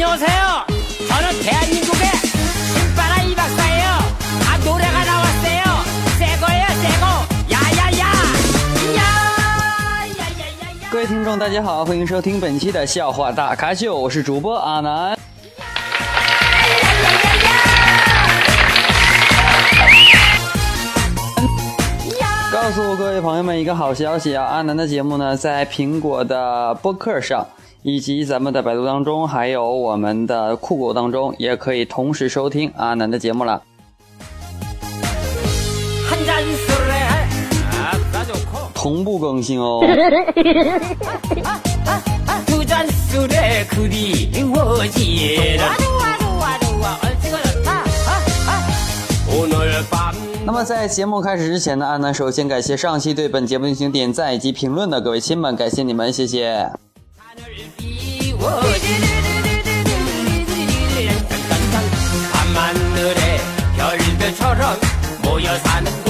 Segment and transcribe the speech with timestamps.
[0.00, 0.66] 안녕하세요.
[1.08, 3.86] 저는 대한민국의 신바라 이 박사예요.
[4.48, 5.62] 아 노래가 나왔어요.
[6.18, 7.06] 새 거예요, 새 거.
[7.50, 8.12] 야야야.
[8.96, 10.90] 야야야야야.
[10.90, 15.16] 各位听众，大家好，欢迎收听本期的笑话大咖秀，我是主播阿南。
[22.52, 24.44] 告诉各位朋友们一个好消息啊！
[24.44, 27.46] 阿南的节目呢，在苹果的播客上，
[27.83, 33.61] 以及咱们的百度当中还有我们的酷狗当中也可以同时收听阿南的节目了。
[38.73, 39.81] 同步更新哦。
[50.43, 56.67] 那么在节目开始之前呢阿南首先感谢上期对本节目进行点赞以及评论的各位亲们感谢你们谢谢
[62.33, 63.39] 밤하늘에
[63.77, 64.79] 별들처럼
[65.21, 66.00] 모여 사는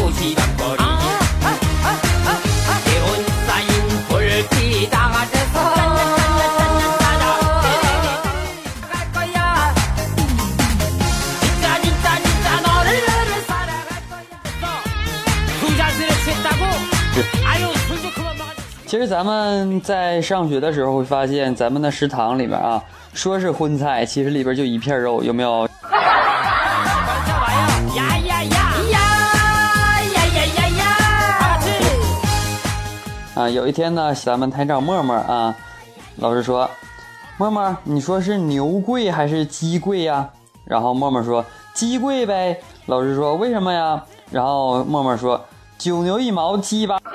[19.12, 22.81] 咱们在上学的时候会发现咱们的食堂里边啊，
[23.14, 25.67] 说是荤菜，其实里边就一片肉，有没有？
[33.36, 35.54] 啊，有一天呢，咱们台长沫沫啊，
[36.16, 36.70] 老师说，
[37.36, 40.30] 沫沫，你说是牛贵还是鸡贵呀？
[40.64, 42.58] 然后沫沫说，鸡贵呗。
[42.86, 44.02] 老师说为什么呀？
[44.32, 45.44] 然后沫沫说，
[45.78, 46.98] 九牛一毛鸡吧。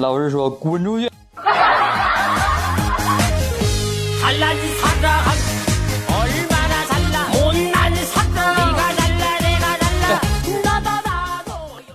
[0.00, 1.10] 老师说滚出去。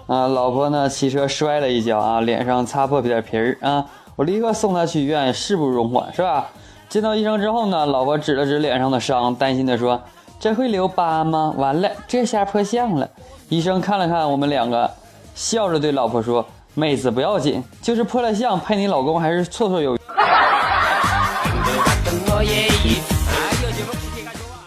[0.07, 0.87] 啊，老婆呢？
[0.87, 3.83] 骑车摔了一跤啊，脸上擦破点皮儿啊，
[4.15, 6.45] 我立刻送她去医院，事不容缓，是吧？
[6.87, 9.99] 见到医生之后呢，老婆指了指脸上的伤，担心的说
[10.39, 11.51] ：“这会留疤吗？
[11.57, 13.09] 完了，这下破相了。”
[13.49, 14.89] 医生看了看我们两个，
[15.33, 16.45] 笑着对老婆说
[16.77, 19.99] ：“妹子不要紧就是破了相配你老公还是绰绰有余。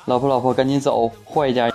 [0.07, 1.69] 老婆老婆赶紧走换一家。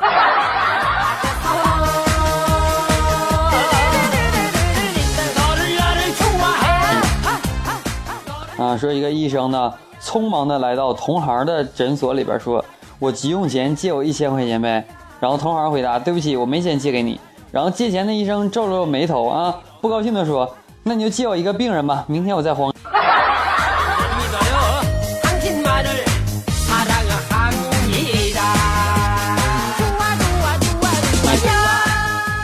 [8.58, 9.72] 啊说一个医生呢
[10.02, 12.64] 匆忙的来到同行的诊所里边说
[12.98, 14.84] 我急用钱借我一千块钱呗。
[15.20, 17.20] 然后同行回答对不起我没钱借给你。
[17.52, 20.50] 然后借钱的医生皱了皱眉头啊不高兴的说
[20.82, 22.64] 那你就借我一个病人吧明天我再还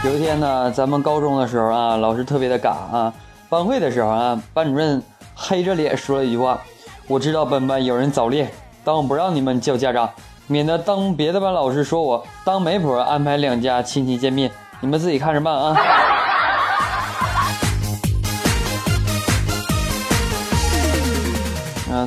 [0.03, 3.13] 有一天呢咱们高中的时候啊老师特别的嘎啊
[3.47, 5.01] 班会的时候啊班主任
[5.33, 6.59] 黑着脸说了一句话
[7.07, 8.51] 我知道本班有人早恋
[8.83, 10.09] 但我不让你们叫家长
[10.47, 14.51] 免得当别的班老师说我当媒婆安排两家亲戚见面
[14.81, 16.08] 你们自己看着办啊。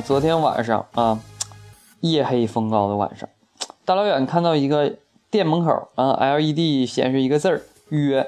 [0.01, 1.17] 昨天晚上啊
[2.01, 3.27] 夜黑风高的晚上
[3.85, 4.93] 大老远看到一个
[5.29, 8.25] 店门口啊 led 显示一个字儿约。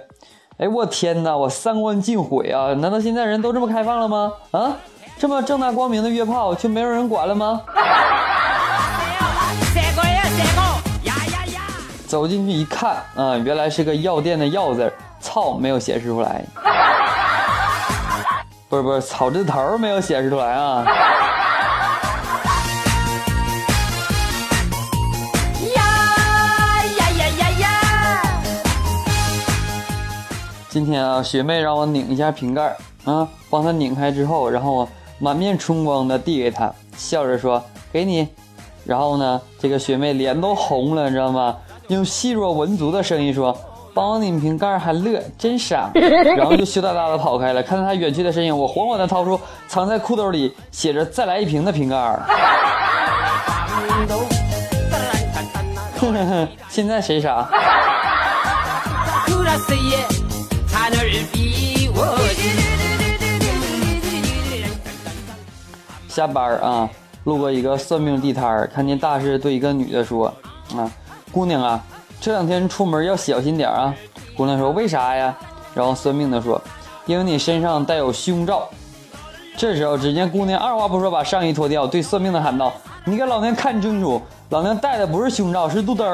[0.57, 4.31] 哎我天呐我三观尽毁啊难道现在人都这么开放了吗？
[4.51, 4.77] 啊？
[5.17, 7.61] 这么正大光明的约炮就没有人管了吗？
[12.07, 16.43] 走进去一看啊原来是个药店的药字操没有显示出来。
[18.69, 20.83] 不是不是草字头没有显示出来啊。
[30.75, 32.75] 今天啊，学妹让我拧一下瓶盖
[33.05, 34.85] 啊，帮她拧开之后，然后我
[35.19, 37.63] 满面春光的递给她，笑着说
[37.93, 38.27] ：“给你。”
[38.83, 41.55] 然后呢，这个学妹脸都红了，你知道吗？
[41.87, 43.57] 用细若蚊族的声音说
[43.95, 45.89] ：“帮我拧瓶盖还乐，真傻。
[46.35, 47.63] ”然后就羞答答的跑开了。
[47.63, 49.39] 看到她远去的身影，我缓缓的掏出
[49.69, 52.19] 藏在裤兜里写着“再来一瓶”的瓶盖。
[56.67, 57.47] 现在谁傻？
[66.15, 66.89] 下班儿啊，
[67.25, 70.33] 路过一个算命地摊儿，看见大师对一个女的说
[70.73, 70.89] ：“啊，
[71.29, 71.77] 姑娘啊，
[72.21, 73.93] 这两天出门要小心点儿啊。”
[74.37, 75.35] 姑娘说：“为啥呀？”
[75.75, 76.61] 然后算命的说
[77.05, 78.69] ：“因为你身上带有凶兆。”
[79.57, 82.71] 这时候，只见姑娘二话不说把上衣脱掉，对算命的喊道
[83.03, 84.21] ：“你给老娘看清楚，
[84.51, 86.05] 老娘戴的不是胸罩，是肚兜。”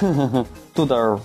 [0.00, 1.20] 哼哼哼， 肚兜。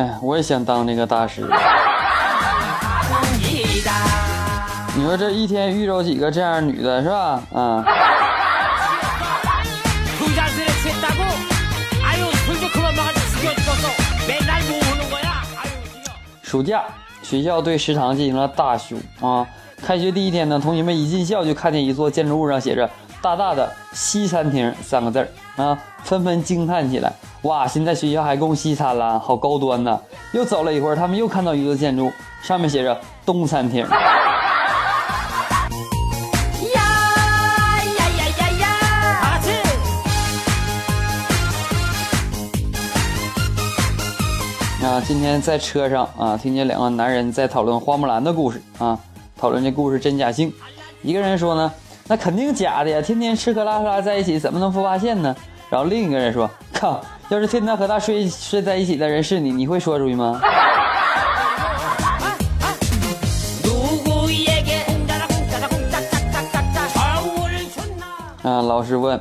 [0.00, 1.46] 哎，我也想当那个大师。
[4.96, 7.16] 你说这一天遇着几个这样女的是吧？
[7.16, 7.84] 啊、嗯。
[16.42, 16.82] 暑假，
[17.22, 19.46] 学校对食堂进行了大修啊。
[19.82, 22.88] 开学第一天呢，同学们一进校就看见一座建筑物上写着
[23.20, 25.28] 大大的“西餐厅”三个字儿
[25.62, 27.12] 啊，纷纷惊叹起来。
[27.42, 29.98] 哇现在学校还供西餐啦好高端呐
[30.32, 33.80] 又走了一会儿他们又看到一座建筑上面写着东餐厅。
[33.80, 33.88] 呀
[36.74, 38.66] 呀呀呀呀
[44.82, 48.98] 哈啊今天在车上啊听见两个男人在讨论花木兰的故事啊
[49.38, 50.52] 讨论这故事真假性。
[51.00, 51.72] 一个人说呢
[52.06, 55.34] 那肯定假的呀天天吃喝拉撒在一起怎么能不发现呢？
[55.70, 60.40] 然后另一个人说靠要是天天和他睡睡在一起的人是你，你会说出去吗？
[68.42, 69.20] 啊，老师问，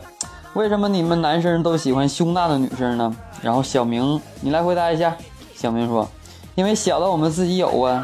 [0.54, 3.16] 为什么你们男生都喜欢胸大的女生呢？
[3.44, 5.16] 然后小明，你来回答一下。
[5.54, 6.10] 小明说，
[6.56, 8.04] 因为小的我们自己有啊。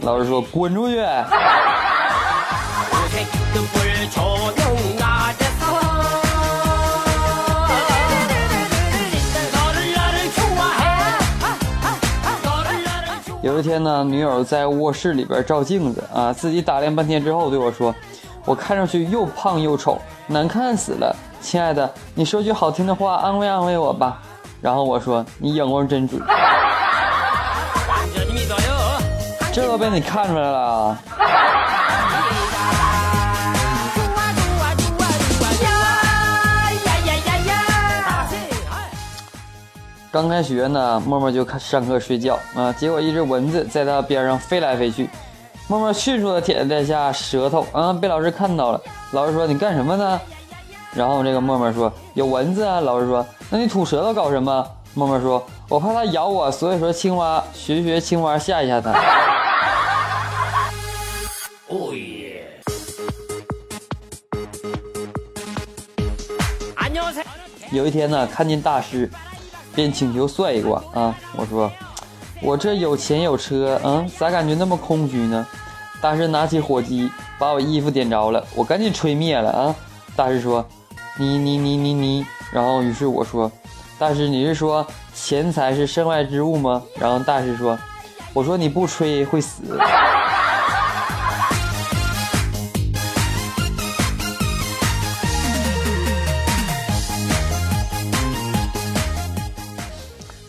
[0.00, 1.04] 老师说，滚出去。
[13.42, 17.92] 有一天呢，女友在卧室里边照镜子啊，自己打量半天之后对我说
[18.46, 19.98] ：“我看上去又胖又丑，
[20.28, 24.22] 难看死了，亲爱的，你说句好听的话安慰安慰我吧。”
[24.62, 26.22] 然后我说：“你眼光真准。”
[29.52, 30.96] 这都被你看出来了。
[40.12, 45.08] 刚开学呢，默默就上课睡觉啊，结果一只蚊子在他边上飞来飞去，
[45.68, 48.80] 默默迅速的舔了一下舌头，啊，被老师看到了。
[49.12, 50.20] 老师说：“你干什么呢？”
[50.94, 58.92] 然后这个默默说：“有蚊子啊。”老师说：“那你吐舌头搞什么？”默默说：“我怕它咬我，所以说青蛙学学青蛙吓一吓它。”
[61.68, 62.60] 哦耶。
[67.70, 69.08] 有一天呢，看见大师
[69.74, 71.14] 便请求算一卦啊。
[71.36, 71.70] 我说
[72.42, 75.46] ：“我这有钱有车，嗯，咋感觉那么空虚呢？”
[76.00, 79.74] 大师拿起火机，把我衣服点着了，我赶紧吹灭了啊。
[80.16, 80.66] 大师说
[81.18, 83.50] ：“你你你你你。”然后于是我说
[83.98, 87.78] ：“大师，你是说钱财是身外之物吗？”然后大师说
[88.34, 89.62] ：“我说你不吹会死。”“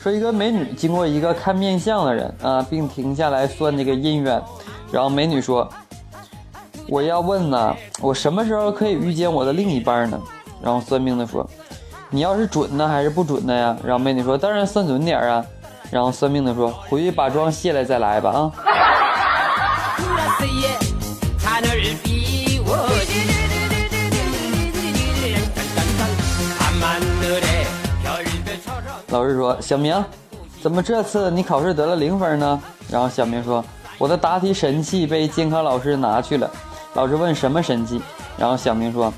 [0.03, 4.43] 说一个美女经过一个看面相的人啊，并停下来算这个姻缘，
[4.91, 5.65] 然后美女说
[6.89, 10.19] ：“我要问呢，我什么时候可以遇见我的另一半呢？”
[10.61, 11.49] 然后算命的说
[12.11, 15.45] ：“你要是准呢还是不准的呀？”然后美女说：“当然算准点儿啊。”
[15.89, 18.51] 然后算命的说：“回去把妆卸了再来吧啊。
[29.23, 30.03] 老师说：“小明，
[30.61, 32.61] 怎么这次你考试得了零分呢？”
[32.91, 33.63] 然后小明说
[33.97, 36.51] ：“我的答题神器被监考老师拿去了。”
[36.93, 38.01] 老师问：“什么神器？”
[38.37, 39.13] 然后小明说：“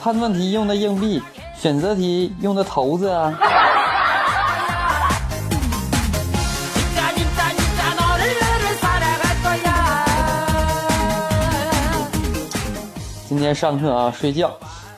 [0.00, 1.22] 判断题用的硬币，
[1.54, 3.38] 选择题用的骰子啊。”
[13.28, 14.50] 今天上课啊，睡觉。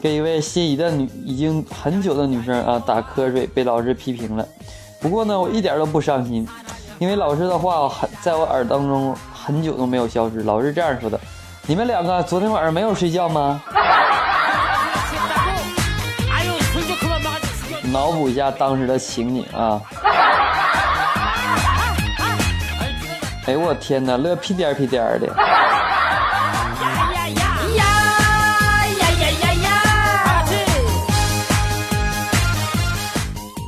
[0.04, 4.46] 给一位心仪的女，已经很久的女生啊打瞌睡，被老师批评了。
[5.00, 6.46] 不过呢，我一点都不伤心，
[6.99, 10.42] 因为老师的话很在我耳当中，很久都没有消失。
[10.42, 11.18] 老师这样说的，
[11.66, 13.62] 你们两个昨天晚上没有睡觉吗？
[17.90, 19.80] 脑补一下当时的情景啊。
[23.46, 25.34] 哎呦，我天呐，乐屁颠屁颠的。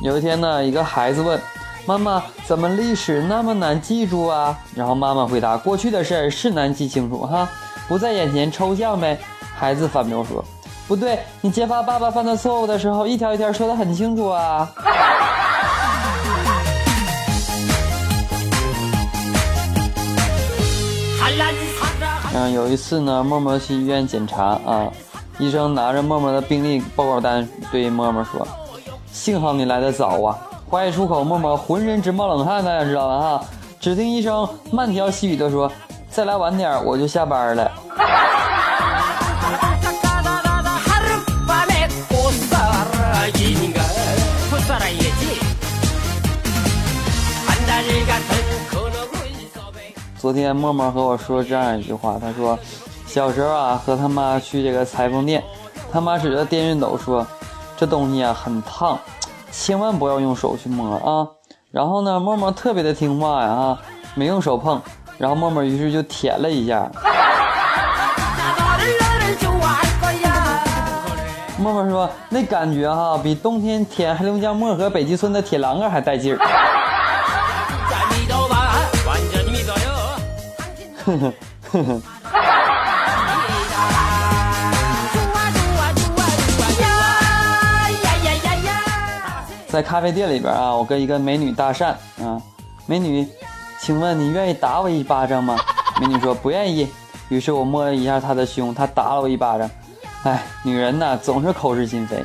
[0.07, 1.37] 有一天呢，一个孩子问
[1.85, 7.45] 妈妈：“怎么历史那么难记住啊？”然后妈妈回答：“过去的事儿是难记清楚哈，
[7.89, 9.19] 不在眼前抽象呗。”
[9.53, 10.41] 孩子反驳说
[10.87, 14.71] ：“不对，你揭发爸爸犯的错误的时候，一条一条说的很清楚啊。
[22.33, 24.87] 嗯，有一次呢，默默去医院检查啊，
[25.37, 28.47] 医生拿着默默的病历报告单对默默说
[29.17, 30.37] ：“幸好你来的早啊。”
[30.69, 33.19] 话一出口，默默浑身直冒冷汗，大家知道吧？
[33.19, 33.45] 哈，
[33.79, 35.71] 只听医生慢条细语的说
[36.11, 37.71] ：“再来晚点，我就下班了。”
[50.19, 52.59] 昨天默默和我说这样一句话，他说
[53.07, 55.41] ：“小时候啊，和他妈去这个裁缝店，
[55.91, 57.25] 他妈指着电熨斗说，
[57.77, 58.99] 这东西啊很烫，
[59.51, 61.27] 千万不要用手去摸啊。”
[61.71, 63.77] 然后呢，默默特别的听话呀，啊，
[64.15, 64.81] 没用手碰，
[65.17, 66.89] 然后默默于是就舔了一下。
[71.59, 76.39] 默默说：“那感觉哈，比冬天舔黑龙江漠河北极村的铁栏杆还带劲儿。
[89.67, 91.87] ”在咖啡店里边啊，我跟一个美女搭讪
[92.23, 92.41] 啊，
[92.85, 93.27] 美女，
[93.81, 95.57] 请问你愿意打我一巴掌吗？
[95.99, 96.87] 美女说不愿意。
[97.29, 99.69] 于是我摸了一下她的胸，她打了我一巴掌。
[100.23, 102.23] 哎，女人呐，总是口是心非。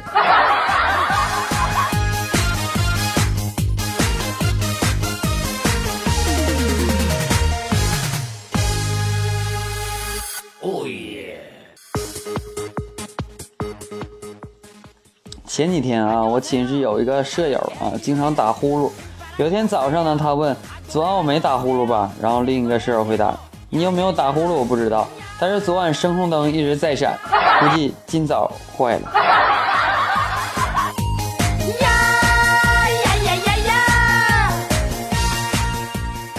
[15.52, 18.90] 前几天啊，我寝室有一个舍友啊，经常打呼噜。
[19.37, 20.56] 有天早上呢，他问
[20.88, 23.35] ：“昨晚我没打呼噜吧？”然后另一个舍友回答
[23.68, 24.52] ：“你有没有打呼噜？
[24.54, 25.06] 我不知道，
[25.38, 27.18] 但是昨晚声控灯一直在闪，
[27.61, 29.12] 估计今早坏了。”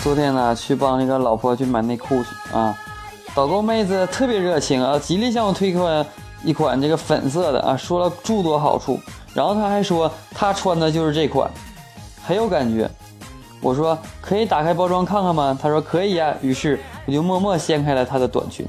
[0.01, 2.75] 昨天呢，去帮那个老婆去买内裤去啊，
[3.36, 6.05] 导购妹子特别热情啊，极力向我推荐。
[6.44, 9.00] 一款这个粉色的啊，说了诸多好处，
[9.34, 11.50] 然后他还说他穿的就是这款，
[12.26, 12.90] 很有感觉。
[13.62, 15.58] 我说可以打开包装看看吗？
[15.62, 16.36] 他说可以呀。
[16.42, 18.68] 于是我就默默掀开了他的短裙。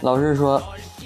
[0.00, 0.62] 老师说，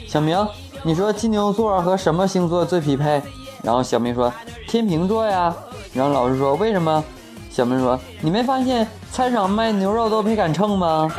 [0.07, 0.47] 小明，
[0.83, 3.23] 你说金牛座和什么星座最匹配？
[3.65, 4.31] 然后小明说
[4.69, 5.53] ：“天秤座呀。”
[5.95, 7.03] 然后老师说：“为什么？”
[7.51, 11.11] 小明说：“你没发现菜场卖牛肉都没杆秤吗？”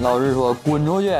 [0.00, 1.12] 老师说：“滚出去！”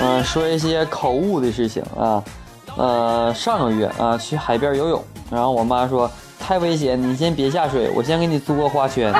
[0.00, 2.22] 嗯，说一些口误的事情啊。
[2.76, 9.14] 呃，上个月啊，去海边游泳，然后我妈说：“太危险，你先别下水，我先给你租个花圈。”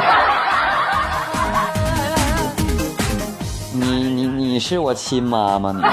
[4.54, 5.74] 你是我亲妈吗？
[5.74, 5.82] 你。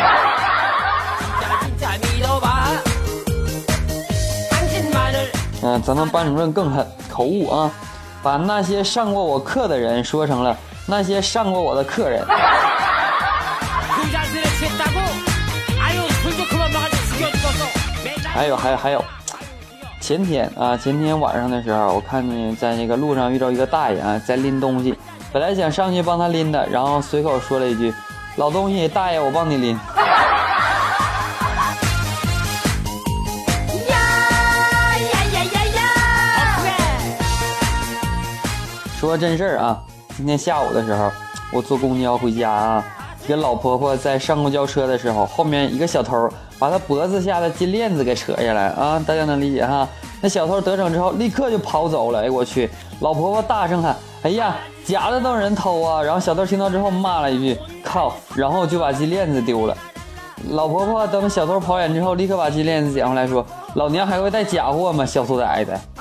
[5.63, 7.71] 嗯，咱们班主任更狠，口误啊，
[8.21, 12.23] 把那些上过我课的人说成了那些上过我的客人。
[18.31, 19.03] 还有还有还有，
[19.99, 24.95] 前天啊，前天晚上的时候，我看见在那个路上遇到一个大爷啊，在拎东西。
[25.33, 27.91] 本来想上去帮他拎的，然后随口说了一句
[28.37, 29.75] ：“老东西，大爷，我帮你拎。”
[33.89, 33.97] 呀
[34.97, 35.81] 呀呀呀呀
[38.97, 39.77] 说个真事儿啊，
[40.15, 41.11] 今天下午的时候，
[41.51, 42.81] 我坐公交回家啊，
[43.25, 49.85] 一个老婆婆在上公交车的时候，后面一个小偷把她脖子下的金链子给扯下来啊，大家能理解哈？
[50.21, 52.21] 那小偷得逞之后，立刻就跑走了。
[52.21, 52.69] 哎，我去！
[53.01, 54.55] 老婆婆大声喊：“哎呀，
[54.85, 59.75] 假的都有人偷啊！”然后小偷听到之后骂了一句：“靠！”然后就把金链子丢了。
[60.51, 63.43] 老婆婆等小偷跑远之后，立刻把金链子捡回来，说
[63.73, 65.03] ：“老娘还会带假货吗？
[65.03, 65.71] 小兔崽子！”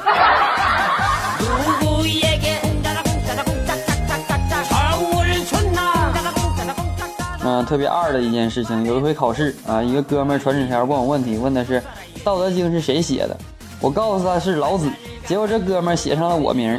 [7.43, 11.81] 嗯，特别二的一件事情，有一回考试啊，一个哥们传纸条问我问题，问的是
[12.23, 13.35] 《道德经》是谁写的。
[13.81, 14.91] 我告诉他是老子，
[15.31, 16.73] 结果这哥们写上了我名。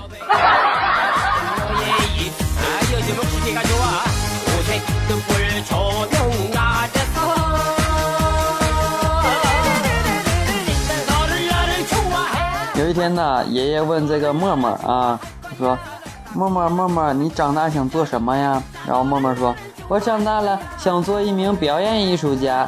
[12.76, 15.80] 有一天呢，爷爷问这个默默啊，他说
[16.36, 18.62] ：“默默默默，你长大想做什么呀？
[18.86, 19.56] 然后默默说，
[19.88, 22.68] 我长大了想做一名表演艺术家。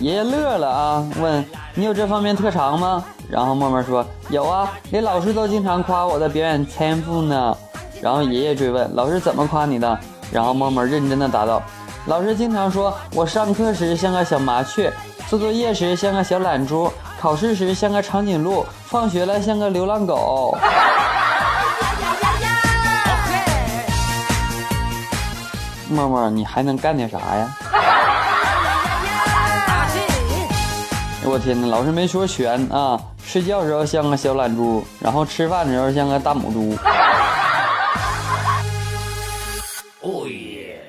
[0.00, 1.44] 爷爷乐了啊，问
[1.74, 3.04] 你有这方面特长吗？
[3.30, 7.56] 然后默默说有啊，连老师都经常夸我的表演天赋呢。
[8.02, 9.98] 然后爷爷追问老师怎么夸你的？
[10.32, 11.62] 然后默默认真的答道，
[12.06, 14.90] 老师经常说我上课时像个小麻雀，
[15.28, 20.56] 做作业时像个小懒猪，考试时像个长颈鹿，放学了像个流浪狗。
[25.90, 27.56] 默默，你还能干点啥呀？
[31.26, 32.98] 我天哪，老师没说全啊！
[33.23, 36.77] 睡觉时候像个小懒猪，然后吃饭的时候像个大母猪。
[40.01, 40.79] 哦耶！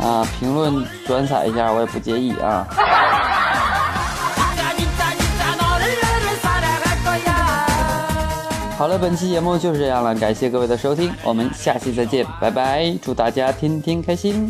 [0.02, 2.66] 啊，评论转载一下，我也不介意啊。
[8.80, 14.50] 好了本期节目就是这样了感谢各位的收听我们下期再见拜拜祝大家天天开心。